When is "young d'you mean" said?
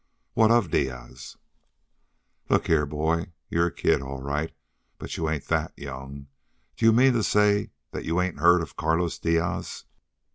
5.77-7.13